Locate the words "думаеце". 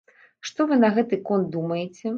1.59-2.05